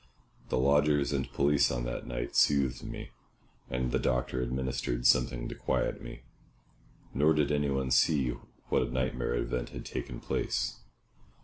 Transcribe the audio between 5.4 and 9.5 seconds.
to quiet me, nor did anyone see what a nightmare